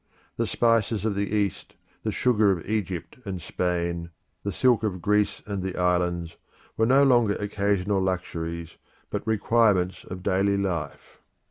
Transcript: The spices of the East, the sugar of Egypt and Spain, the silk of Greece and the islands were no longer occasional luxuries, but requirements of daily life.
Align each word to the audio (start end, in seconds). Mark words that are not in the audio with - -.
The 0.35 0.47
spices 0.47 1.05
of 1.05 1.13
the 1.13 1.27
East, 1.31 1.75
the 2.01 2.11
sugar 2.11 2.49
of 2.51 2.67
Egypt 2.67 3.17
and 3.23 3.39
Spain, 3.39 4.09
the 4.41 4.51
silk 4.51 4.81
of 4.81 4.99
Greece 4.99 5.43
and 5.45 5.61
the 5.61 5.75
islands 5.75 6.37
were 6.75 6.87
no 6.87 7.03
longer 7.03 7.35
occasional 7.35 8.01
luxuries, 8.01 8.77
but 9.11 9.27
requirements 9.27 10.03
of 10.05 10.23
daily 10.23 10.57
life. 10.57 11.19